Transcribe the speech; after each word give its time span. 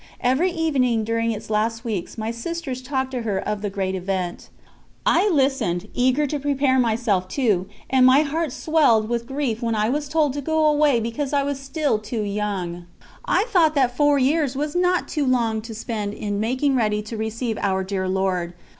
Every 0.21 0.49
evening 0.51 1.03
during 1.03 1.29
its 1.31 1.51
last 1.51 1.85
weeks 1.85 2.17
my 2.17 2.31
sisters 2.31 2.81
talked 2.81 3.11
to 3.11 3.21
her 3.21 3.37
of 3.37 3.61
the 3.61 3.69
great 3.69 3.93
event. 3.93 4.49
I 5.05 5.29
listened, 5.29 5.87
eager 5.93 6.25
to 6.25 6.39
prepare 6.39 6.79
myself 6.79 7.27
too, 7.27 7.67
and 7.87 8.03
my 8.03 8.21
heart 8.21 8.51
swelled 8.51 9.07
with 9.07 9.27
grief 9.27 9.61
when 9.61 9.75
I 9.75 9.89
was 9.89 10.09
told 10.09 10.33
to 10.33 10.41
go 10.41 10.65
away 10.65 10.99
because 10.99 11.33
I 11.33 11.43
was 11.43 11.59
still 11.59 11.99
too 11.99 12.23
young. 12.23 12.87
I 13.25 13.45
thought 13.49 13.75
that 13.75 13.95
four 13.95 14.17
years 14.17 14.55
was 14.55 14.75
not 14.75 15.07
too 15.07 15.27
long 15.27 15.61
to 15.61 15.75
spend 15.75 16.15
in 16.15 16.39
making 16.39 16.75
ready 16.75 17.03
to 17.03 17.15
receive 17.15 17.59
Our 17.59 17.83
dear 17.83 18.09
Lord. 18.09 18.55